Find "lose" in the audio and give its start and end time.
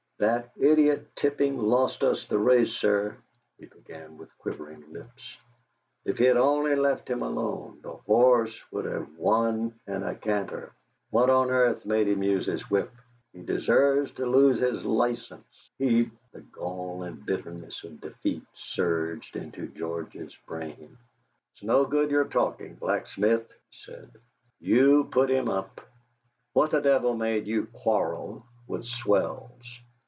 14.27-14.59